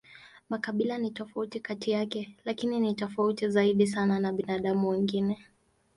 Makabila 0.49 0.97
ni 0.97 1.11
tofauti 1.11 1.59
kati 1.59 1.91
yake, 1.91 2.35
lakini 2.45 2.79
ni 2.79 2.93
tofauti 2.93 3.49
zaidi 3.49 3.87
sana 3.87 4.19
na 4.19 4.33
binadamu 4.33 4.89
wengine. 4.89 5.45